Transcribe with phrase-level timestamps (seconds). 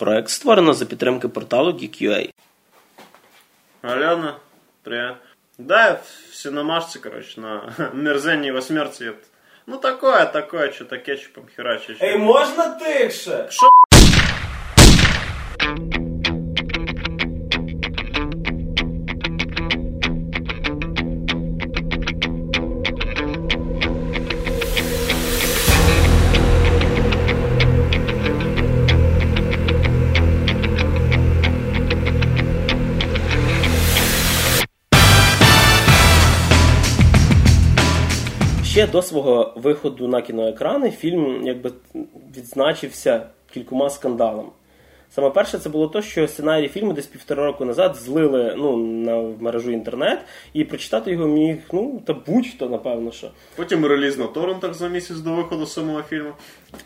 [0.00, 2.30] Проект створено за підтримки порталу Geek.ua.
[3.82, 4.36] Алена,
[4.82, 5.16] привет.
[5.58, 9.10] Да, я в синомашце, короче, на мерзении восьмерці.
[9.66, 12.00] Ну такое, такое, что-то кетчупом херачишь.
[12.02, 13.46] Ей, можна тихше?
[13.50, 13.68] Що?
[38.80, 41.72] Ще до свого виходу на кіноекрани фільм якби
[42.36, 44.48] відзначився кількома скандалами.
[45.14, 49.18] Саме перше, це було те, що сценарій фільму десь півтора року назад злили ну, на
[49.18, 50.18] в мережу інтернет,
[50.52, 53.30] і прочитати його міг, ну, та будь-хто, напевно, що.
[53.56, 56.32] Потім реліз на торрентах за місяць до виходу самого фільму.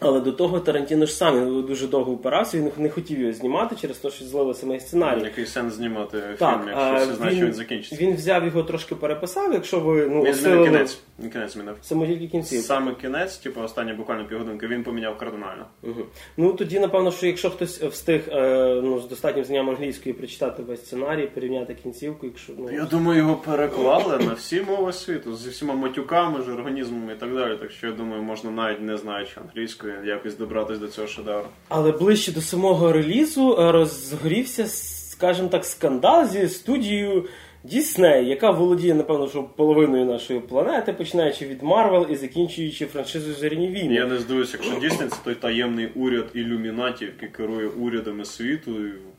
[0.01, 3.97] Але до того Тарантіно ж сам дуже довго упирався, він не хотів його знімати через
[3.97, 5.23] те, що злили самий сценарій.
[5.23, 7.97] Який сенс знімати Так, фільм, якщо а всі знають, що він закінчиться.
[7.97, 10.99] Він взяв його трошки переписав, якщо ви ну, осилили кінець.
[11.23, 11.77] Він кінець змінив.
[11.83, 12.61] саме тільки кінців.
[12.61, 15.67] Саме кінець, типу, останні буквально півгодинки, він поміняв кардинально.
[15.83, 16.03] Угу.
[16.37, 20.87] Ну тоді, напевно, що якщо хтось встиг е, ну, з достатнім знанням англійської прочитати весь
[20.87, 25.75] сценарій, порівняти кінцівку, якщо ну Я думаю, його переклали на всі мови світу зі всіма
[25.75, 27.57] матюками, жаргонізмами і так далі.
[27.57, 29.41] Так що я думаю, можна навіть не знаючи
[29.75, 31.47] англійської, якось добратися до цього шедевру.
[31.69, 37.25] але ближче до самого релізу е, розгорівся, скажімо так, скандал зі студією
[37.65, 43.69] Дісней, яка володіє, напевно, що половиною нашої планети, починаючи від Марвел і закінчуючи франшизою Зоряні
[43.69, 43.95] війни.
[43.95, 48.71] Я не здивуюся, якщо дійсно це той таємний уряд ілюмінатів, який керує урядами світу,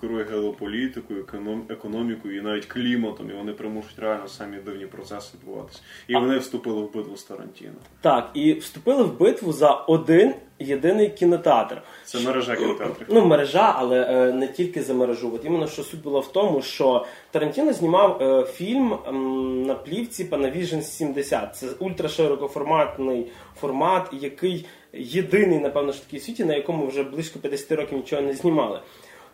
[0.02, 5.80] керує геополітикою, економ- економікою і навіть кліматом, і вони примушують реально самі дивні процеси відбуватися.
[6.08, 7.72] І вони вступили в битву з Тарантіно.
[8.02, 11.82] Так, і вступили в битву за один єдиний кінотеатр.
[12.06, 13.08] Це мережа кінотеатрів.
[13.10, 15.32] Ну, мережа, але е, не тільки за мережу.
[15.36, 20.26] От іменно що суть була в тому, що Тарантіно знімав е, фільм ем, на плівці
[20.26, 21.56] Panavision 70.
[21.56, 23.28] Це ультраширокоформатний
[23.62, 28.22] формат, який єдиний, напевно, що такий в світі, на якому вже близько 50 років нічого
[28.22, 28.80] не знімали.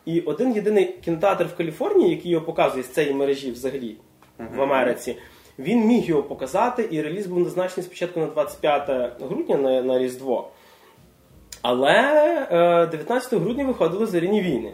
[0.05, 3.95] І один єдиний кінотеатр в Каліфорнії, який його показує з цієї мережі взагалі
[4.55, 5.15] в Америці.
[5.59, 10.49] Він міг його показати, і реліз був назначений спочатку на 25 грудня на, на Різдво.
[11.61, 11.91] Але
[12.51, 14.71] е, 19 грудня виходили зоряні війни.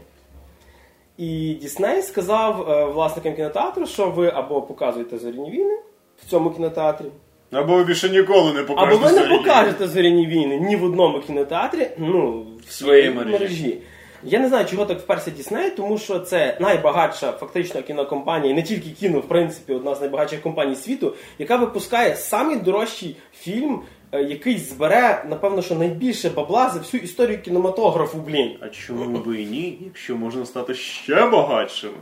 [1.18, 5.78] І Дісней сказав е, власникам кінотеатру, що ви або показуєте зоряні війни
[6.26, 7.06] в цьому кінотеатрі,
[7.52, 8.96] Або ви більше ніколи не покажете.
[8.96, 13.32] або ви не покажете зоряні війни ні в одному кінотеатрі, ну, в своїй мережі.
[13.32, 13.78] мережі.
[14.24, 18.64] Я не знаю, чого так вперся Дісней, тому що це найбагатша фактично кінокомпанія, і не
[18.64, 23.80] тільки кіно, в принципі, одна з найбагатших компаній світу, яка випускає самий дорожчий фільм, е,
[24.12, 28.58] який збере, напевно, що найбільше бабла за всю історію кінематографу, блін.
[28.62, 31.98] А чому би і ні, якщо можна стати ще багатшими?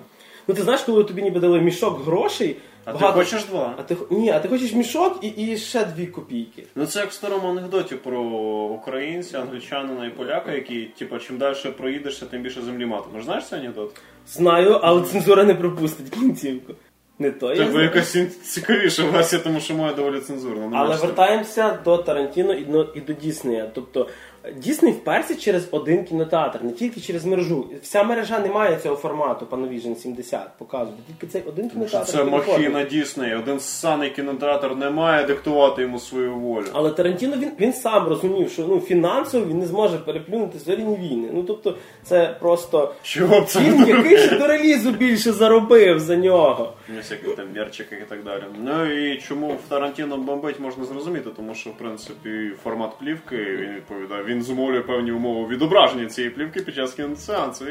[0.48, 2.56] Ну ти знаєш, коли тобі ніби дали мішок грошей.
[2.86, 3.76] А ти хочеш два?
[3.80, 6.64] А ти ні, а ти хочеш мішок і, і ще дві копійки.
[6.76, 8.22] Ну це як в старому анекдоті про
[8.66, 13.26] українця, англічанина і поляка, які, типу, чим далі проїдешся, тим більше землі матимеш.
[13.26, 13.96] Знаєш цей анекдот?
[14.28, 16.74] Знаю, але цензура не пропустить кінцівку.
[17.20, 17.84] Не то я знаю.
[17.84, 20.70] якась цікавіша версія, тому що моя доволі цензурна.
[20.74, 23.72] Але вертаємося до Тарантіно і до, і до Діснея.
[23.76, 24.08] Тобто
[24.58, 27.70] Дісней вперся через один кінотеатр, не тільки через мережу.
[27.82, 31.02] Вся мережа не має цього формату Panavision 70 показувати.
[31.08, 32.12] Тільки цей один кінотеатр.
[32.12, 36.66] це махіна Дісней, один ссаний кінотеатр не має диктувати йому свою волю.
[36.74, 41.30] Але Тарантіно він, він сам розумів, що ну фінансово він не зможе переплюнути зоряні війни.
[41.34, 46.16] Ну тобто, це просто Чого б це фільм, який ще до релізу більше заробив за
[46.16, 46.74] нього.
[46.90, 48.44] Ну, всякі там мерчики і так далі.
[48.64, 53.76] Ну і чому в Тарантіно бомбить можна зрозуміти, тому що в принципі формат плівки він
[53.76, 54.24] відповідає.
[54.24, 57.66] Він зумовлює певні умови відображення цієї плівки під час кіносеансу.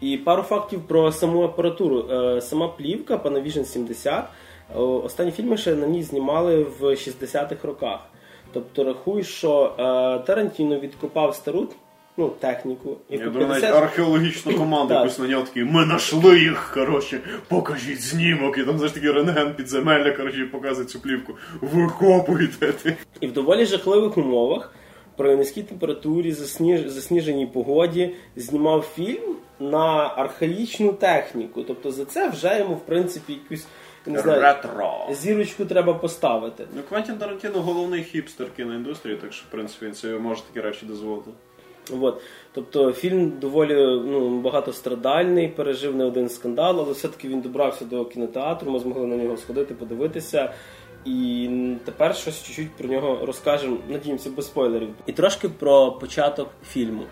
[0.00, 2.06] І пару фактів про саму апаратуру.
[2.10, 4.24] Е, Сама плівка Panavision 70,
[4.74, 8.00] е, останні фільми ще на ній знімали в 60-х роках.
[8.52, 11.68] Тобто рахуй, що е, Тарантіно відкопав стару
[12.16, 12.96] ну, техніку.
[13.10, 18.58] Я думаю, навіть археологічну команду якусь наняв такі, ми знайшли їх, коротше, покажіть знімок.
[18.58, 21.34] І там знаєш такий рентген підземелля, коротше, показує цю плівку.
[21.60, 22.74] Викопуйте.
[23.20, 24.74] І в доволі жахливих умовах
[25.18, 26.86] при низькій температурі, засніж...
[26.86, 31.62] засніженій погоді знімав фільм на архаїчну техніку.
[31.62, 33.66] Тобто за це вже йому, в принципі, якусь
[34.06, 35.08] не знаю, Ретро.
[35.10, 36.64] зірочку треба поставити.
[36.76, 40.86] Ну, Квентін Тарантіно головний хіпстер кіноіндустрії, так що, в принципі, він собі може такі речі
[40.86, 41.30] дозволити.
[42.00, 42.20] От.
[42.52, 43.74] Тобто фільм доволі
[44.06, 49.16] ну, багатострадальний, пережив не один скандал, але все-таки він добрався до кінотеатру, ми змогли на
[49.16, 50.52] нього сходити, подивитися.
[51.04, 51.50] І
[51.84, 54.88] тепер щось чуть-чуть про нього розкажемо, надіємося, без спойлерів.
[55.06, 57.02] І трошки про початок фільму.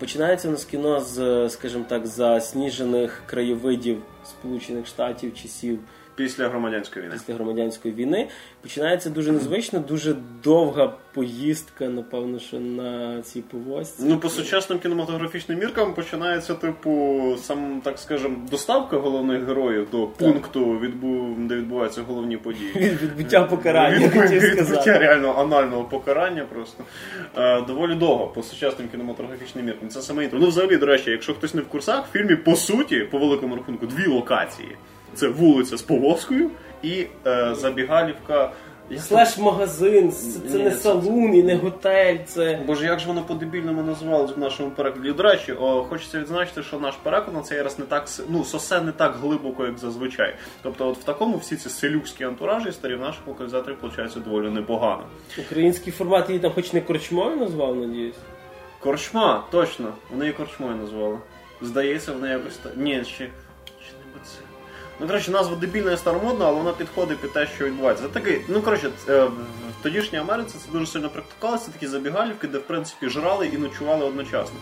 [0.00, 5.78] Починається у нас кіно з, скажімо так, засніжених краєвидів Сполучених Штатів часів
[6.18, 7.14] Після громадянської війни.
[7.14, 8.28] після громадянської війни.
[8.62, 14.02] Починається дуже незвично, дуже довга поїздка, напевно, що на цій повозці.
[14.06, 20.78] Ну, по сучасним кінематографічним міркам починається, типу, сам, так скажем, доставка головних героїв до пункту,
[20.78, 21.36] відбу...
[21.38, 22.72] де відбуваються головні події.
[22.76, 26.84] Від відбуття покарання, Від- хотів відбуття реально анального покарання просто.
[27.36, 29.88] Е, доволі довго по сучасним кінематографічним міркам.
[29.88, 30.38] Це саме інтро.
[30.38, 33.56] Ну, взагалі, до речі, якщо хтось не в курсах, в фільмі по суті, по великому
[33.56, 34.76] рахунку, дві локації:
[35.14, 36.50] це вулиця з повозкою
[36.82, 38.52] і е, забігалівка.
[38.98, 42.60] Слеш магазин, це, це Ні, не це- салун і не готель, це.
[42.66, 45.12] Боже, як ж воно по-дебільному називалось в нашому перекладі?
[45.12, 48.44] До речі, о, хочеться відзначити, що наш переклад на цей раз не так с- ну,
[48.44, 50.34] сосе не так глибоко, як зазвичай.
[50.62, 55.02] Тобто, от в такому всі ці селюкські антуражі старі в наших локалізаторів виходить доволі непогано.
[55.38, 58.16] Український формат її там хоч не корчмою назвав, надіюсь.
[58.80, 61.18] Корчма, точно, вони її корчмою назвали.
[61.62, 62.72] Здається, вони якось так.
[62.76, 63.24] Ні, ще.
[63.64, 64.38] Чи не це.
[65.00, 68.04] Ну, коротше, назва дебільна і старомодна, але вона підходить під те, що відбувається.
[68.04, 72.58] Це такий, ну коротше, е, в тодішній Америці це дуже сильно практикувалося, такі забігалівки, де
[72.58, 74.56] в принципі жрали і ночували одночасно.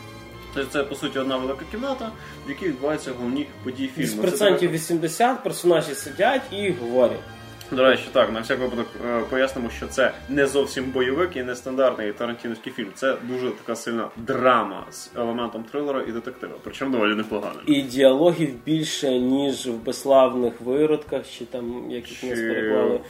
[0.55, 2.11] Тобто це по суті одна велика кімната,
[2.47, 4.09] в якій відбуваються головні події фільму.
[4.09, 7.21] З процентів 80 персонажі сидять і говорять.
[7.71, 11.55] До речі, так, на всяк випадок е, пояснимо, що це не зовсім бойовик і не
[11.55, 12.89] стандартний тарантіновський фільм.
[12.95, 16.55] Це дуже така сильна драма з елементом трилера і детектива.
[16.65, 17.61] Причому доволі непогано.
[17.67, 23.01] І діалогів більше, ніж в безславних виродках, чи там, як їх нас Чи- переклали.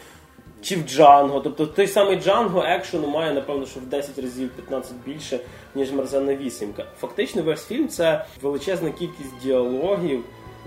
[0.62, 1.40] Чи в Джанго.
[1.40, 5.40] Тобто той самий Джанго екшену має, напевно, що в 10 разів 15 більше,
[5.74, 6.84] ніж Мерзенна вісімка.
[7.00, 10.24] Фактично, весь фільм це величезна кількість діалогів.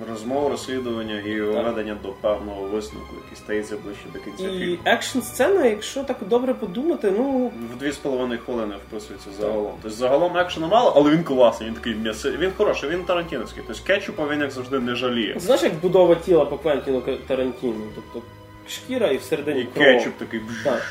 [0.10, 4.78] Розмов, розслідування і введення до певного висновку, який стається ближче до кінця І фільму.
[4.86, 9.74] екшн сцена, якщо так добре подумати, ну В дві з половиною хвилини вписується загалом.
[9.82, 12.32] Тобто загалом екшену мало, але він класний, він такий м'ясо.
[12.32, 13.64] Він хороший, він тарантіновський.
[13.68, 15.36] Тобто кетчупа він як завжди не жаліє.
[15.40, 17.82] знаєш, як будова тіла по Квентіну Тарантіну.
[17.96, 18.28] Тобто
[18.70, 19.86] шкіра і всередині І кров.
[19.86, 20.42] кетчуп такий.
[20.64, 20.82] Так.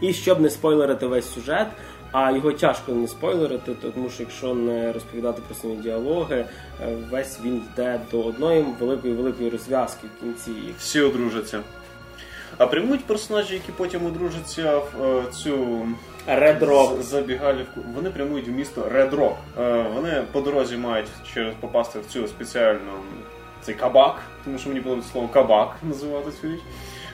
[0.00, 1.66] І щоб не спойлерити весь сюжет,
[2.12, 7.38] а його тяжко не спойлерити, тому що якщо не розповідати про самі діалоги, е, весь
[7.44, 10.52] він йде до одної великої великої розв'язки в кінці.
[10.78, 11.60] Всі одружаться.
[12.58, 15.86] А приймуть персонажі, які потім одружаться в е, цю
[16.28, 17.02] Red Rock.
[17.02, 17.80] забігалівку.
[17.94, 19.34] Вони прямують в місто Red Rock.
[19.58, 22.92] Е, вони по дорозі мають через попасти в цю спеціальну
[23.62, 26.60] цей кабак, тому що мені подобається слово кабак називати цю річ.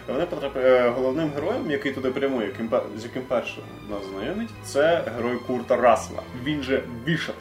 [0.08, 5.36] Вони потрапляють головним героєм, який туди прямує, яким з яким першим нас знайомить, це герой
[5.46, 6.22] Курта Рассела.
[6.44, 7.36] Він же Бішоп.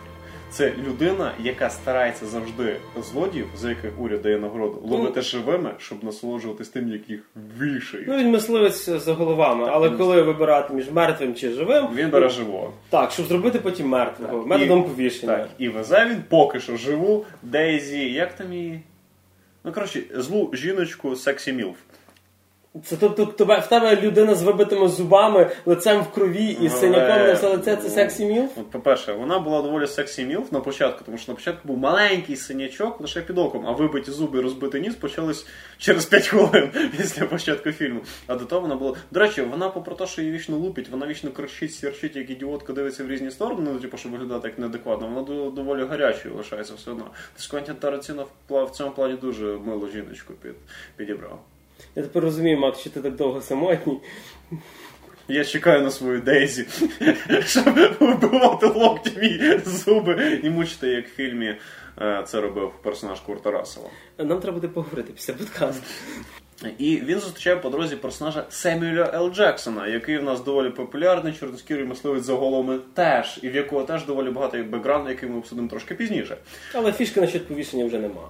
[0.49, 6.69] Це людина, яка старається завжди злодіїв, за яких уряд дає нагороду, ловити живими, щоб насолоджуватись
[6.69, 7.19] тим, яких
[7.61, 8.07] вішають.
[8.07, 12.73] Ну, він мисливець за головами, але коли вибирати між мертвим чи живим, Він бере живого.
[12.89, 15.37] так, щоб зробити потім мертвого, методом І- повішення.
[15.37, 18.81] Так, і везе він поки що живу Дейзі, як там її?
[19.63, 21.75] Ну, коротше, злу жіночку Сексі Мілф.
[22.85, 27.27] Це тобто тебе в тебе людина з вибитими зубами, лицем в крові і Але- синяком
[27.27, 28.49] на все лице це сексі мілф?
[28.57, 32.35] От, по-перше, вона була доволі сексі мілф на початку, тому що на початку був маленький
[32.35, 35.45] синячок лише під оком, а вибиті зуби і розбитий ніс почались
[35.77, 38.01] через 5 хвилин після початку фільму.
[38.27, 38.95] А до того вона була.
[39.11, 42.73] До речі, вона, попри те, що її вічно лупить, вона вічно кричить, сірчить, як ідіотка
[42.73, 46.91] дивиться в різні сторони, ну, типу, щоб виглядати як неадекватно, вона доволі гарячою лишається все
[46.91, 47.05] одно.
[47.33, 50.55] Тобто Квентін Тарантіно в цьому плані дуже милу жіночку під,
[50.95, 51.39] підібрав.
[51.95, 53.97] Я тепер розумію, Макс, що ти так довго самотній.
[55.27, 56.65] Я чекаю на свою Дейзі,
[57.45, 57.65] щоб
[57.99, 61.55] вибивати локті мій зуби і мучити, як в фільмі
[62.01, 63.89] е, це робив персонаж Курта Рассела.
[64.17, 65.83] Нам треба буде поговорити після подкасту.
[66.77, 69.31] І він зустрічає по дорозі персонажа Семюеля Л.
[69.33, 74.05] Джексона, який в нас доволі популярний, чорноскірий мисливець за голами теж, і в якого теж
[74.05, 76.37] доволі багато бекграунд, який ми обсудимо трошки пізніше.
[76.73, 78.27] Але фішки насчет повішення вже немає.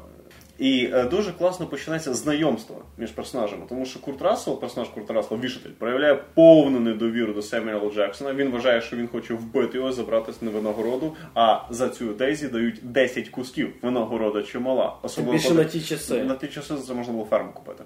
[0.62, 5.42] І е, дуже класно починається знайомство між персонажами, тому що Курт Рассел, персонаж Курта Рассела,
[5.42, 7.92] вішатель, проявляє повну недовіру до Семюеля Л.
[7.92, 8.34] Джексона.
[8.34, 12.80] Він вважає, що він хоче вбити його, забрати з винагороду, а за цю Дейзі дають
[12.84, 13.74] 10 кусків.
[13.82, 14.96] Винагорода чимала.
[15.02, 16.24] Особливо більше на ті часи.
[16.24, 17.84] на ті часи це можна було ферму купити.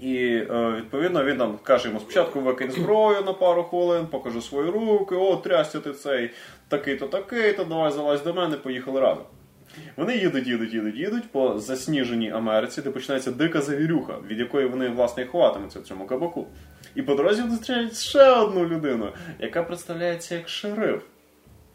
[0.00, 4.70] І е, відповідно він нам каже йому спочатку викинь зброю на пару хвилин, покажи свої
[4.70, 6.30] руки, о, трястя ти цей
[6.68, 9.24] такий-то, такий-то, давай залазь до мене, поїхали разом.
[9.96, 14.88] Вони їдуть, їдуть, їдуть, їдуть по засніженій Америці, де починається дика завірюха, від якої вони
[14.88, 16.46] власне і ховатимуться в цьому кабаку.
[16.94, 21.02] І по дорозі зустрічають ще одну людину, яка представляється як шериф.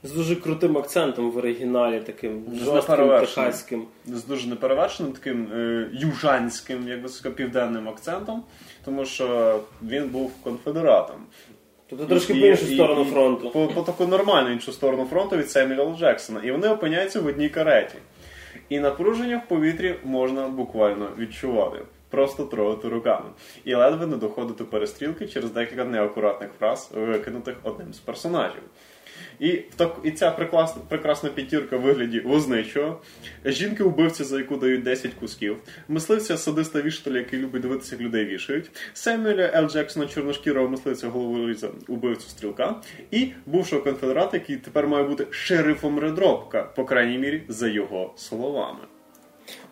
[0.03, 3.49] З дуже крутим акцентом в оригіналі, таким жорстким, неперевершеним.
[3.49, 3.85] техаським.
[4.05, 8.43] з дуже неперевершеним таким е, южанським, як би сказати, південним акцентом,
[8.85, 11.15] тому що він був конфедератом.
[11.89, 13.49] Тобто трошки І- по іншу і- сторону і фронту.
[13.49, 16.41] По, по таку нормальну іншу сторону фронту від Семюела Джексона.
[16.43, 17.95] І вони опиняються в одній кареті.
[18.69, 21.77] І напруження в повітрі можна буквально відчувати.
[22.09, 23.25] Просто трогати руками.
[23.65, 28.61] І ледве не доходити перестрілки через декілька неакуратних фраз, викинутих одним з персонажів.
[29.39, 33.01] І, так, і ця прекрасна, прекрасна п'ятірка в вигляді возничого,
[33.45, 35.57] жінки-убивці, за яку дають 10 кусків,
[35.87, 39.69] мисливця садиста віштоля, який любить дивитися, як людей вішають, Семюеля Л.
[39.69, 42.81] Джексона, чорношкірого мисливця головоріза, убивцю стрілка,
[43.11, 48.79] і бувшого конфедерата, який тепер має бути шерифом Редробка, по крайній мірі, за його словами.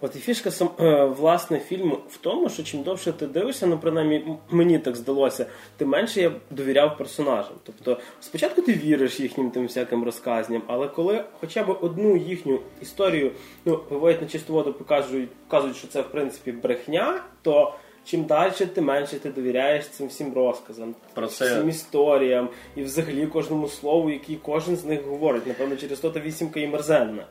[0.02, 3.78] От і фішка сам е, власне фільму в тому, що чим довше ти дивишся, ну
[3.78, 5.46] принаймні мені так здалося,
[5.78, 7.54] тим менше я довіряв персонажам.
[7.64, 13.32] Тобто, спочатку ти віриш їхнім тим всяким розказням, але коли хоча б одну їхню історію
[13.66, 17.74] ну, виводять на чисту воду, покажуть, показують, що це в принципі брехня, то
[18.06, 23.28] чим далі, тим менше ти довіряєш цим всім розказам, Про це- всім історіям і взагалі
[23.28, 25.48] кожному слову, який кожен з них говорить.
[25.48, 27.26] Напевно, через то та вісімка і мерзенна.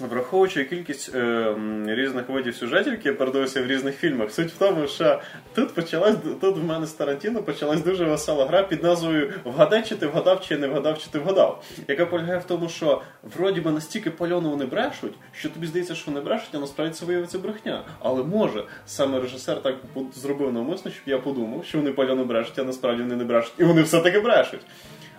[0.00, 1.54] Враховуючи кількість е,
[1.86, 5.20] різних видів сюжетів, які я передивився в різних фільмах, суть в тому, що
[5.54, 9.96] тут почалась тут в мене з Тарантіно почалась дуже весела гра під назвою Вгадай, чи
[9.96, 11.64] ти вгадав, чи не вгадав, чи ти вгадав.
[11.88, 13.02] Яка полягає в тому, що
[13.36, 17.06] вроді би настільки пальоно вони брешуть, що тобі здається, що вони брешуть, а насправді це
[17.06, 17.84] виявиться брехня.
[17.98, 19.74] Але може саме режисер так
[20.14, 23.64] зробив навмисно, щоб я подумав, що вони пальоно брешуть, а насправді вони не брешуть, і
[23.64, 24.60] вони все таки брешуть.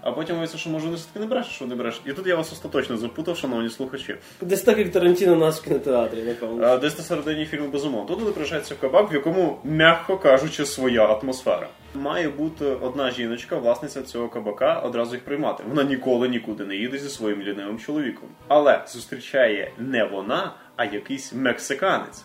[0.07, 2.01] А потім виявиться, що може вони все таки не брешуть, що вони брешуть.
[2.05, 4.15] І тут я вас остаточно запутав, шановні слухачі.
[4.41, 6.65] Десь так, як Тарантіно у нас в кінотеатрі, напевно.
[6.65, 8.15] А, Десь на середині фільму безумовно.
[8.15, 11.67] Тут приїжджається кабак, в якому, м'яко кажучи, своя атмосфера.
[11.95, 15.63] Має бути одна жіночка, власниця цього кабака, одразу їх приймати.
[15.69, 18.29] Вона ніколи нікуди не їде зі своїм лінивим чоловіком.
[18.47, 22.23] Але зустрічає не вона, а якийсь мексиканець.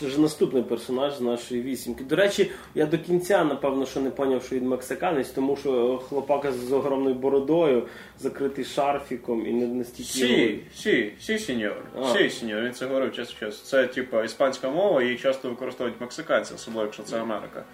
[0.00, 2.04] Це ж наступний персонаж з нашої вісімки.
[2.04, 6.52] До речі, я до кінця, напевно, що не поняв, що він мексиканець, тому що хлопака
[6.52, 7.86] з огромною бородою,
[8.18, 10.10] закритий шарфіком і не настільки.
[10.10, 11.76] Сі, сі, сі, сеньор.
[12.12, 12.62] Сі, сеньор.
[12.62, 13.60] Він це говорив час в час.
[13.60, 17.64] Це типа іспанська мова, її часто використовують мексиканці, особливо якщо це Америка.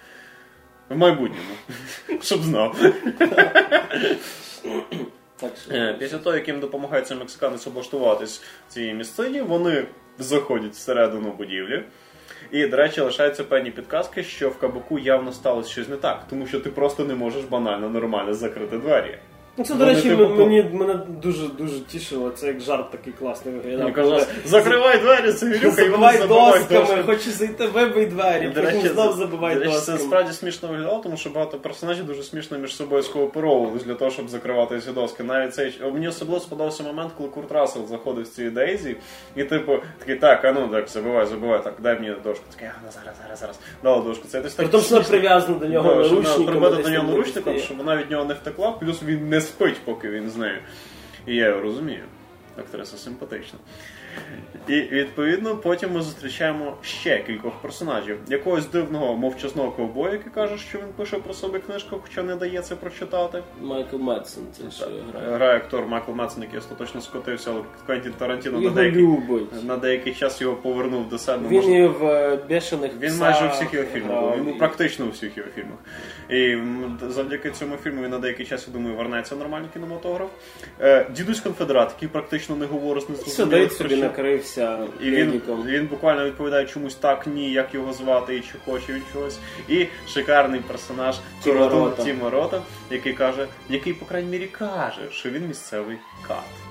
[0.89, 1.53] В майбутньому.
[2.21, 2.79] Щоб знав.
[5.39, 5.73] Так що...
[5.73, 9.85] Е, Після того, як їм допомагає цей мексиканець облаштуватись в цій місцині, вони
[10.19, 11.83] заходять всередину будівлі.
[12.51, 16.47] І, до речі, лишаються певні підказки, що в кабаку явно сталося щось не так, тому
[16.47, 19.17] що ти просто не можеш банально нормально закрити двері.
[19.57, 22.29] Ну, це, до речі, типу, мені мене дуже дуже тішило.
[22.29, 23.93] Це як жарт такий класний виглядав.
[23.93, 27.03] Казав, закривай двері, це вірюха, і вони Забивай досками, дошки.
[27.03, 31.17] хочу зайти, вибий двері, До потім знов забивай до речі, це справді смішно виглядало, тому
[31.17, 35.23] що багато персонажів дуже смішно між собою скооперовувались для того, щоб закривати ці доски.
[35.23, 38.95] Навіть цей мені особливо сподобався момент, коли Курт Рассел заходив з цієї Дейзі,
[39.35, 42.45] і типу такий, так, а ну так, забивай, забивай, так, дай мені дошку.
[42.51, 43.59] Такий, а ну зараз, зараз, зараз.
[43.83, 44.27] Дала дошку.
[44.27, 46.03] Це так тому, що вона прив'язана до нього
[46.45, 49.77] прибита десь до нього наручником, щоб вона від нього не втекла, плюс він не спить,
[49.85, 50.59] поки він з нею.
[51.27, 52.03] І я його розумію.
[52.57, 53.59] Актриса симпатична.
[54.69, 58.17] І відповідно потім ми зустрічаємо ще кількох персонажів.
[58.27, 62.61] Якогось дивного мовчазного ковбоя, який каже, що він пише про себе книжку, хоча не дає
[62.61, 63.43] це прочитати.
[63.61, 65.35] Майкл Медсен, це що грає.
[65.35, 69.63] Грає актор Майкл Медсен, який остаточно скотився, але Квентін Тарантіно на деякий, любить.
[69.63, 71.47] на деякий час його повернув до себе.
[71.49, 74.29] Він Можливо, і в е, бешених він псах майже у всіх його фільмах був.
[74.29, 75.77] грав, Він практично у всіх його фільмах.
[76.29, 76.57] І
[77.09, 80.29] завдяки цьому фільму він на деякий час, я думаю, вернеться нормальний кінематограф.
[80.81, 83.98] Е, Дідусь Конфедерат, який практично не говорить незрозумілих собі.
[84.01, 88.93] Накрився І він, він буквально відповідає чомусь так, ні, як його звати і чи хоче
[88.93, 89.39] він чогось.
[89.67, 91.15] І шикарний персонаж
[92.03, 96.68] Тіма Рота, який каже, який, по крайній мірі, каже, що він місцевий кат.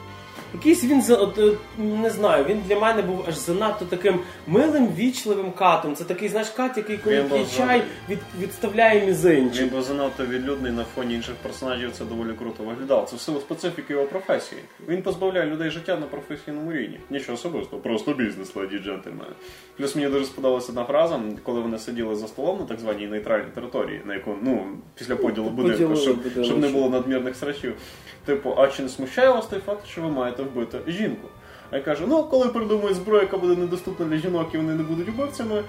[0.54, 1.02] Якийсь він
[1.38, 5.94] е, не знаю, він для мене був аж занадто таким милим, вічливим катом.
[5.94, 9.62] Це такий, знаєш, кат, який коли п'є чай, від, відставляє мізинчик.
[9.62, 13.06] Він був занадто відлюдний на фоні інших персонажів, це доволі круто виглядало.
[13.06, 14.60] Це в силу специфіки його професії.
[14.88, 17.00] Він позбавляє людей життя на професійному рівні.
[17.10, 19.32] Нічого особистого, просто бізнес, леді джентльмени.
[19.76, 23.50] Плюс мені дуже сподобалася одна фраза, коли вони сиділи за столом на так званій нейтральній
[23.54, 27.74] території, на яку ну після поділу будинку, щоб, щоб не було надмірних срачів.
[28.24, 31.28] Типу, а чи не смущає вас той факт, що ви маєте вбити жінку?
[31.70, 34.82] А я кажу, ну коли придумають зброю, яка буде недоступна для жінок і вони не
[34.82, 35.64] будуть убивцями,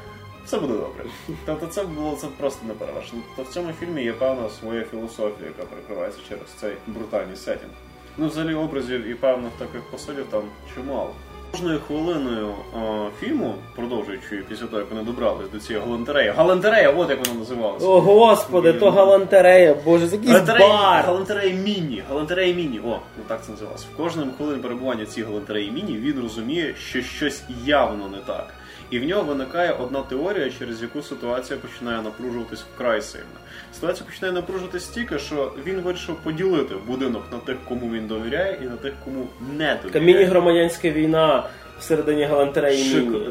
[0.46, 1.06] все буде добре.
[1.46, 3.22] Тобто це було це просто не перевершено.
[3.36, 7.72] Тобто в цьому фільмі є певна своя філософія, яка прикривається через цей брутальний сетінг.
[8.18, 10.44] Ну, взагалі образів і певних таких посилів там
[10.76, 11.14] чимало.
[11.52, 12.80] Кожною хвилиною е,
[13.20, 16.30] фільму, продовжуючи після того, як вони добрались до цієї галантереї.
[16.30, 17.86] Галантерея, от як вона називалася.
[17.86, 21.06] О, господи, то галантерея, боже, це якийсь Галантерея, бар.
[21.06, 22.80] галантерея міні, галантерея міні.
[22.86, 23.86] О, ну так це називалося.
[23.94, 28.48] В кожному хвилин перебування цієї галантереї міні він розуміє, що щось явно не так.
[28.90, 33.26] І в нього виникає одна теорія, через яку ситуація починає напружуватись вкрай сильно.
[33.74, 38.66] Ситуація починає напружуватись стільки, що він вирішив поділити будинок на тих, кому він довіряє, і
[38.66, 39.28] на тих, кому
[39.58, 40.06] не довіряє.
[40.06, 43.28] міні-громадянська війна всередині галантереї міні.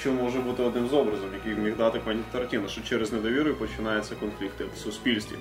[0.00, 4.14] що може бути одним з образом, який міг дати пані Тарантіно, що через недовіру починаються
[4.14, 5.36] конфлікти в суспільстві.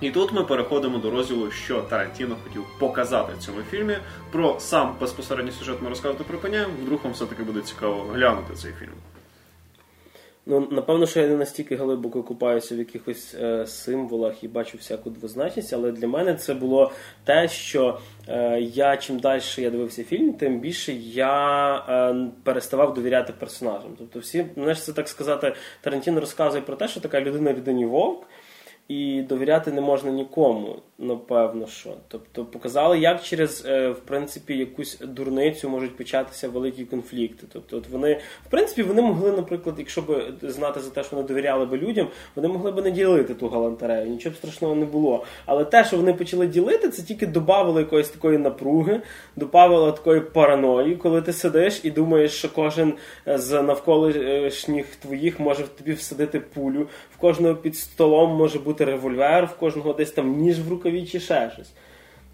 [0.00, 3.96] І тут ми переходимо до розділу, що Тарантіно хотів показати в цьому фільмі.
[4.32, 6.72] Про сам безпосередній сюжет ми розказувати припиняємо.
[6.82, 8.92] Вдруг вам все-таки буде цікаво глянути цей фільм.
[10.46, 15.10] Ну, напевно, що я не настільки глибоко купаюся в якихось е, символах і бачу всяку
[15.10, 16.92] двозначність, але для мене це було
[17.24, 17.98] те, що
[18.28, 23.90] е, я чим далі я дивився фільм, тим більше я е, переставав довіряти персонажам.
[23.98, 28.26] Тобто, всі, знаєш, це так сказати, Тарантіно розказує про те, що така людина людині вовк.
[28.88, 31.94] І довіряти не можна нікому, напевно, що.
[32.08, 37.46] Тобто показали, як через е, в принципі якусь дурницю можуть початися великі конфлікти.
[37.52, 41.28] Тобто, от вони, в принципі, вони могли, наприклад, якщо б знати за те, що вони
[41.28, 45.24] довіряли би людям, вони могли б не ділити ту галантерею, нічого б страшного не було.
[45.46, 49.00] Але те, що вони почали ділити, це тільки додавало якоїсь такої напруги,
[49.36, 52.92] додавало такої параної, коли ти сидиш і думаєш, що кожен
[53.26, 59.46] з навколишніх твоїх може в тобі всадити пулю, в кожного під столом може бути револьвер,
[59.46, 61.70] в кожного десь там ніж в рукаві чи ще щось.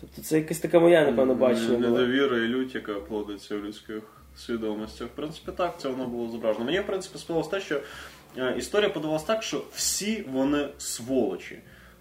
[0.01, 1.79] Тобто це якесь таке моє, напевно, бачення.
[1.79, 1.99] було.
[1.99, 4.03] Недовіра і лють, яка плодиться в людських
[4.37, 5.09] свідомостях.
[5.09, 6.65] В принципі, так це воно було зображено.
[6.65, 7.81] Мені, в принципі, сподобалось те, що
[8.39, 11.59] е, історія подавалась так, що всі вони сволочі.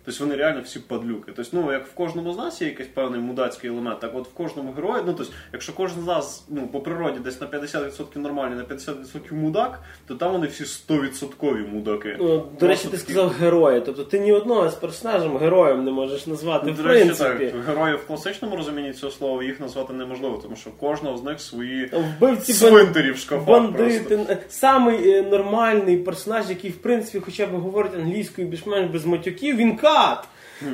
[0.09, 1.31] Тобто вони реально всі падлюки.
[1.35, 4.33] Тобто, ну, як в кожному з нас є якийсь певний мудацький елемент, так от в
[4.33, 8.57] кожному герої, ну тобто, якщо кожен з нас ну, по природі десь на 50% нормальний,
[8.57, 12.15] на 50% мудак, то там вони всі 100% мудаки.
[12.19, 13.81] Ну, до Просто речі, ти такі- сказав герої.
[13.85, 16.71] Тобто ти ні одного з персонажем героєм не можеш назвати.
[16.71, 17.45] В До речі, принципі.
[17.45, 21.23] так, героїв в класичному розумінні цього слова їх назвати неможливо, тому що в кожного з
[21.23, 23.47] них свої Вбивці свинтері в шкафах.
[23.47, 24.35] Бандити, просто.
[24.49, 29.77] самий е, нормальний персонаж, який в принципі хоча б говорить англійською більш-менш без матюків, він
[29.99, 30.27] кат.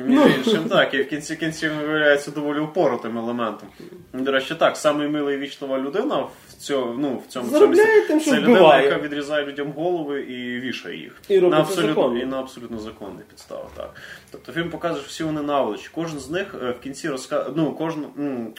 [0.06, 3.68] Між іншим, так, і в кінці кінців виявляється доволі упоротим елементом.
[4.12, 6.16] До речі, так, самий і вічлива людина
[6.48, 8.84] в цьому, ну, в цьому Заробляє цьому- тим, що це людина, вбиває.
[8.84, 11.16] яка відрізає людям голови і вішає їх.
[11.28, 12.20] І робить на це абсолютно, законно.
[12.20, 13.68] і на абсолютно законних підставах.
[13.76, 13.94] Так.
[14.30, 15.88] Тобто фільм показує, що всі вони наволочі.
[15.94, 17.52] Кожен з них е, в кінці розказує.
[17.56, 18.04] Ну, кожен.
[18.18, 18.52] м,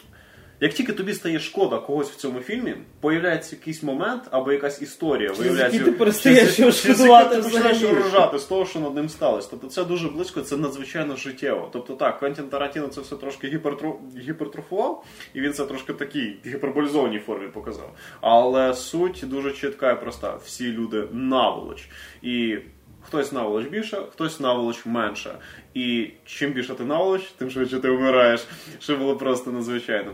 [0.60, 5.32] Як тільки тобі стає шкода когось в цьому фільмі, появляється якийсь момент або якась історія.
[5.32, 8.40] виявляється, ти перестаєш його шкодувати ти починаєш взагалі.
[8.40, 9.48] з того, що над ним сталося.
[9.52, 11.70] Тобто це дуже близько, це надзвичайно життєво.
[11.74, 14.00] Тобто так, Квентін Тарантіно це все трошки гіпертро...
[14.20, 17.94] гіпертрофував, і він це трошки такій гіперболізованій формі показав.
[18.22, 20.36] Але суть дуже чітка і проста.
[20.46, 21.90] Всі люди наволоч.
[22.22, 22.58] І
[23.02, 25.38] хтось наволоч більше, хтось наволоч менше.
[25.74, 28.48] І чим більше ти наволоч, тим швидше ти вмираєш.
[28.80, 30.12] Що було просто надзвичайно.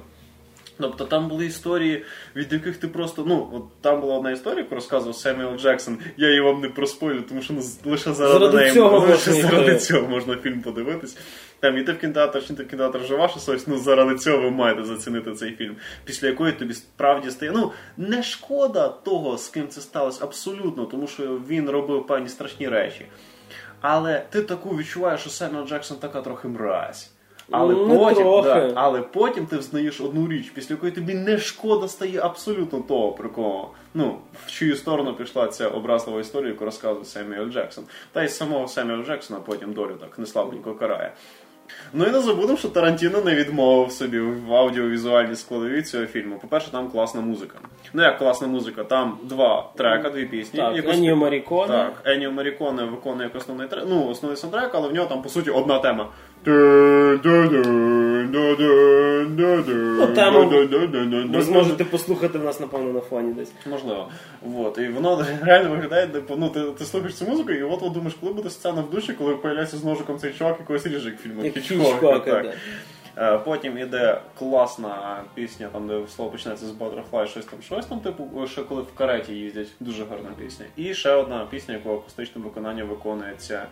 [0.79, 2.05] Тобто там були історії,
[2.35, 3.23] від яких ти просто.
[3.27, 5.97] Ну, от там була одна історія, яку розказував Семюел Джексон.
[6.17, 9.77] Я її вам не проспойлю, тому що ну, лише заради, Заради неї цього можна заради
[9.77, 11.17] цього можна фільм подивитись.
[11.59, 14.51] Там іти в кінотеатр, чи не в кінотеатр вже ваша совість, ну заради цього ви
[14.51, 15.75] маєте зацінити цей фільм.
[16.05, 17.51] Після якої тобі справді стає.
[17.51, 22.69] Ну, не шкода того, з ким це сталося, абсолютно, тому що він робив певні страшні
[22.69, 23.05] речі.
[23.81, 27.12] Але ти таку відчуваєш, що Семюел Джексон така трохи мразь.
[27.51, 28.49] Але Ну, потім, трохи.
[28.49, 33.11] да, але потім ти взнаєш одну річ, після якої тобі не шкода стає абсолютно того,
[33.11, 37.83] про кого ну в чию сторону пішла ця образлива історія, яку розказує Семюель Джексон.
[38.11, 41.11] Та й самого Семюеля Джексона потім долю так неслабенько карає.
[41.93, 46.39] Ну і не забудемо, що Тарантіно не відмовив собі в аудіовізуальній складовій цього фільму.
[46.41, 47.59] По-перше, там класна музика.
[47.93, 48.83] Ну як класна музика?
[48.83, 50.59] Там два трека, дві пісні.
[50.59, 51.73] Так, Якось- Еніо Маріконе.
[51.73, 55.29] Так, Еніо Маріконе виконує як основний трек, ну, основний саундтрек, але в нього там по
[55.29, 56.07] суті одна тема.
[60.15, 60.49] Тему
[61.33, 63.51] Ви зможете послухати в нас, напевно, на фоні десь.
[63.65, 64.09] Можливо.
[64.41, 64.77] Вот.
[64.77, 68.49] І воно реально виглядає, ну, ти, ти слухаєш цю музику, і от думаєш, коли буде
[68.49, 72.43] сцена в душі, коли появляється з ножиком цей чувак якогось Як Хічкока, Хічкока, так.
[72.43, 72.53] да.
[73.37, 78.47] Потім іде класна пісня, там де слово починається з Butterfly, щось там, щось там, типу,
[78.47, 80.65] ще коли в кареті їздять, дуже гарна пісня.
[80.75, 83.65] І ще одна пісня, яку в акустичному виконанні виконується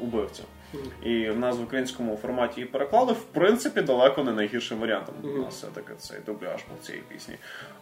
[0.00, 0.42] убивця.
[1.02, 5.14] І в нас в українському форматі її переклали, в принципі, далеко не найгіршим варіантом.
[5.22, 7.34] У нас все-таки цей дубляж був цієї пісні.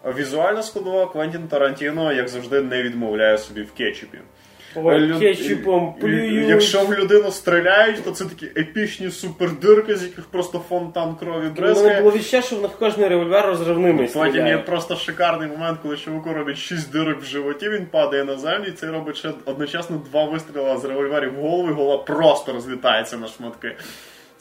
[0.05, 4.19] Візуальна складова Квентін Тарантіно, як завжди, не відмовляє собі в кетчупі.
[5.19, 6.49] Кетчупом плюють.
[6.49, 11.89] Якщо в людину стріляють, то це такі епічні супердирки, з яких просто фонтан крові бризкає.
[11.89, 15.97] мене було відчуття, що в них кожний револьвер розривними Потім є просто шикарний момент, коли
[15.97, 20.03] чуваку робить 6 дирок в животі, він падає на землю, і це робить ще одночасно
[20.11, 23.77] два вистріли з револьверів в голову, і голова просто розлітається на шматки.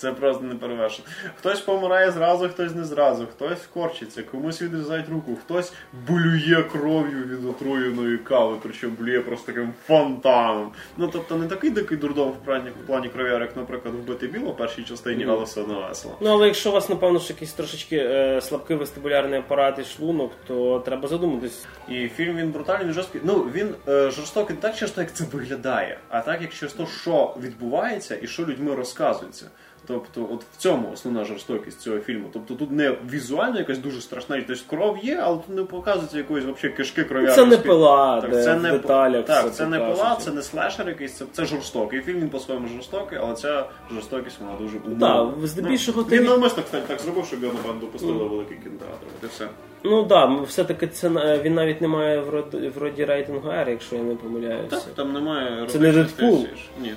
[0.01, 1.07] Це просто не перевершено.
[1.39, 5.73] Хтось помирає зразу, хтось не зразу, хтось корчиться, комусь відрізають руку, хтось
[6.07, 10.71] блює кров'ю від отруєної кави, причому блює просто таким фонтаном.
[10.97, 14.51] Ну тобто не такий дикий дурдом в плані, в плані кров'яр, як, наприклад, вбити біло
[14.51, 16.17] в першій частині, але все одно весело.
[16.21, 20.31] Ну, але якщо у вас, напевно, ще якийсь трошечки е, слабкий вестибулярний апарат і шлунок,
[20.47, 21.65] то треба задуматись.
[21.89, 23.21] І фільм він брутальний, він жорсткий.
[23.23, 26.85] Ну він е, жорстокий не так часто, як це виглядає, а так, як через те,
[27.01, 29.45] що відбувається і що людьми розказується.
[29.87, 32.29] Тобто, от в цьому основна жорстокість цього фільму.
[32.33, 36.17] Тобто тут не візуально якась дуже страшна, річ, тобто кров є, але тут не показується
[36.17, 37.35] якоїсь взагалі кишки кров'яри.
[37.35, 40.31] Це не пила, Так, де це в не деталях Так, все це не пила, це
[40.31, 42.01] не слешер якийсь, це, це жорстокий.
[42.01, 45.31] Фільм він по-своєму жорстокий, але ця жорстокість вона дуже умовна.
[45.35, 49.05] Так, здебільшого ну, ти- Він навмисно, кстати, так зробив, щоб його, банду допустили великий кінотеатр.
[49.17, 49.47] От і все.
[49.83, 51.09] Ну так, да, все-таки це
[51.43, 54.69] він навіть не має вроді, вроді рейтингу R, якщо я не помиляюся.
[54.69, 56.47] Так, там немає Це не Deadpool?
[56.81, 56.93] Ні.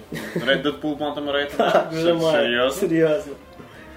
[0.62, 1.72] Дедпул матиме рейтинг.
[1.72, 2.32] Так, вже має.
[2.32, 2.80] Серйозно?
[2.80, 3.32] Серйозно.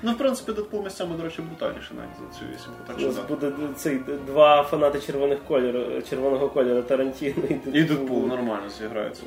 [0.03, 2.79] Ну, в принципі, Дедпул місцями, до речі, брутальніше навіть за цю вісімку.
[2.87, 3.27] Так що так.
[3.27, 7.75] буде цей два фанати червоних кольору, червоного кольору Тарантіно і Дедпул.
[7.75, 9.23] І Дедпул нормально зіграється.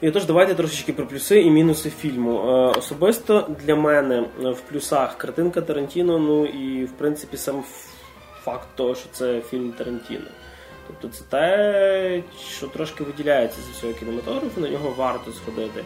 [0.00, 2.38] І отож, давайте трошечки про плюси і мінуси фільму.
[2.38, 7.64] Е, особисто для мене е, в плюсах картинка Тарантіно, ну і в принципі сам
[8.42, 10.26] факт того, що це фільм Тарантіно.
[10.86, 12.22] Тобто це те,
[12.56, 15.84] що трошки виділяється зі всього кінематографу, на нього варто сходити.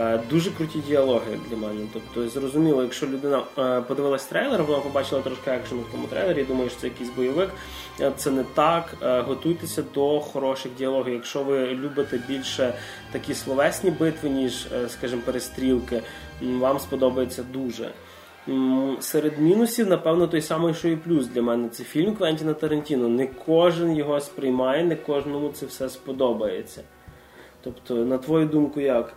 [0.00, 1.80] Е, Дуже круті діалоги для мене.
[1.92, 6.44] Тобто, зрозуміло, якщо людина е, подивилась трейлер, вона побачила трошки екшену в тому трейлері, і
[6.44, 7.50] думає, що це якийсь бойовик.
[8.00, 8.96] Е, Це не так.
[9.26, 11.14] Готуйтеся до хороших діалогів.
[11.14, 12.74] Якщо ви любите більше
[13.12, 16.02] такі словесні битви, ніж, скажімо, перестрілки,
[16.42, 17.90] вам сподобається дуже.
[19.00, 21.68] Серед мінусів, напевно, той самий, що і плюс для мене.
[21.68, 23.08] Це фільм Квентіна Тарантіно.
[23.08, 26.82] Не кожен його сприймає, не кожному це все сподобається.
[27.62, 29.14] Тобто, на твою думку, як?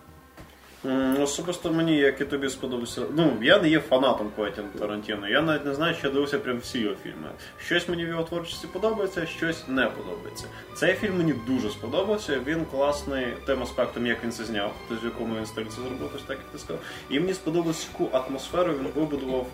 [1.24, 3.02] Особисто мені, як і тобі сподобався.
[3.16, 5.30] Ну, я не є фанатом Квентіна Тарантіно.
[5.30, 7.28] Я навіть не знаю, що я дивився прям всі його фільми.
[7.66, 10.46] Щось мені в його творчості подобається, щось не подобається.
[10.76, 12.40] Цей фільм мені дуже сподобався.
[12.46, 16.12] Він класний тим аспектом, як він це зняв, тобто в якому він стилі це зробив,
[16.16, 16.82] ось так як ти сказав.
[17.10, 19.48] І мені сподобалось, яку атмосферу він вибудував.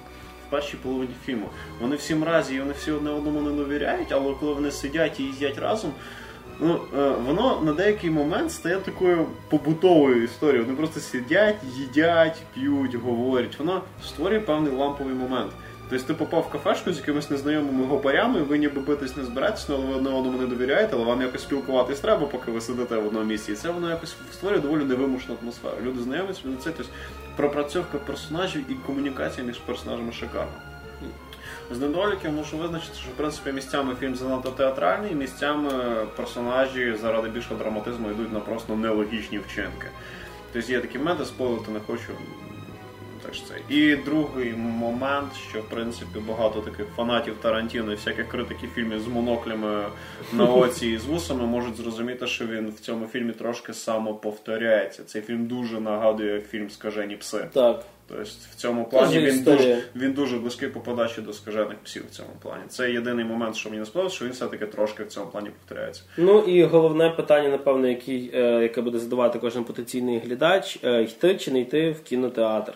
[0.47, 1.49] В першій половині фільму
[1.81, 5.23] вони всі мразі, і вони всі одне одному не довіряють, але коли вони сидять і
[5.23, 5.91] їздять разом,
[6.59, 10.65] Ну, е, воно на деякий момент стає такою побутовою історією.
[10.65, 13.59] Вони просто сидять, їдять, п'ють, говорять.
[13.59, 15.51] Воно створює певний ламповий момент.
[15.89, 19.85] Тобто ти попав в кафешку з якимись незнайомими гопарями, ви ніби битись не збираєтесь, але
[19.85, 23.25] ви одне одному не довіряєте, але вам якось спілкуватись треба, поки ви сидите в одному
[23.25, 23.51] місці.
[23.51, 25.75] І це воно якось створює доволі невимушену атмосферу.
[25.83, 26.91] Люди знайомляться, це тобто
[27.35, 30.74] пропрацьовка персонажів і комунікація між персонажами шикарна.
[31.71, 35.71] З недоліків мушу визначити, що в принципі місцями фільм занадто театральний, місцями
[36.15, 39.87] персонажі заради більшого драматизму йдуть на просто нелогічні вчинки.
[40.53, 42.13] Тобто є такі моменти, спойлити не хочу.
[43.31, 43.75] Що це.
[43.75, 49.07] І другий момент, що в принципі багато таких фанатів Тарантіно і всяких критиків фільмів з
[49.07, 49.85] моноклями
[50.33, 55.03] на оці і з вусами можуть зрозуміти, що він в цьому фільмі трошки самоповторяється.
[55.03, 57.47] Цей фільм дуже нагадує фільм Скажені пси.
[57.53, 57.85] Так.
[58.07, 62.09] Тобто в цьому плані він дуже, він дуже близький по подачі до скажених псів в
[62.09, 62.63] цьому плані.
[62.67, 66.03] Це єдиний момент, що мені не сподобалося, що він все-таки трошки в цьому плані повторяється.
[66.17, 67.99] Ну і головне питання, напевно, е,
[68.61, 72.73] яке буде задавати кожен потенційний глядач: е, йти чи не йти в кінотеатр.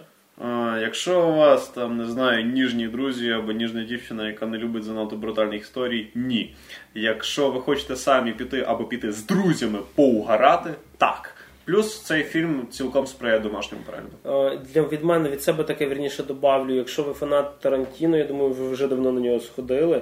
[0.81, 5.15] Якщо у вас там не знаю, ніжні друзі або ніжна дівчина, яка не любить занадто
[5.15, 6.55] брутальних історій, ні.
[6.95, 11.35] Якщо ви хочете самі піти або піти з друзями поугарати, так.
[11.65, 14.55] Плюс цей фільм цілком сприяє домашньому перегляду.
[14.55, 16.75] Е, Для від мене від себе таке вірніше добавлю.
[16.75, 20.01] Якщо ви фанат Тарантіно, я думаю, ви вже давно на нього сходили.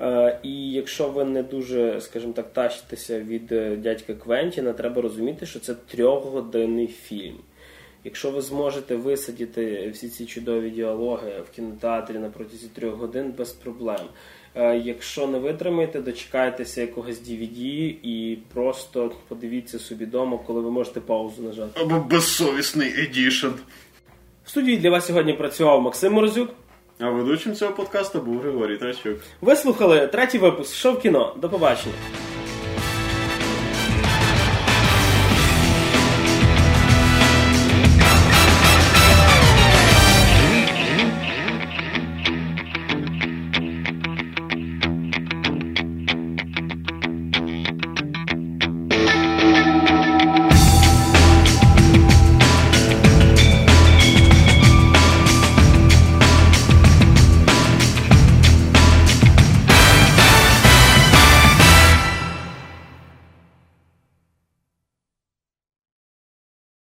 [0.00, 5.46] Е, І якщо ви не дуже, скажімо так, тащитеся від е, дядька Квентіна, треба розуміти,
[5.46, 7.36] що це трьохгодинний фільм.
[8.04, 13.52] Якщо ви зможете висадити всі ці чудові діалоги в кінотеатрі на протязі трьох годин без
[13.52, 14.00] проблем.
[14.54, 17.60] Е, Якщо не витримаєте, дочекайтеся якогось DVD
[18.02, 21.80] і просто подивіться собі вдома, коли ви можете паузу нажати.
[21.80, 23.48] Або безсовісний едішн.
[24.44, 26.50] В студії для вас сьогодні працював Максим Морозюк.
[26.98, 29.18] А ведучим цього подкасту був Григорій Трачук.
[29.40, 31.36] Ви слухали третій випуск «Шоу кіно.
[31.40, 31.94] До побачення.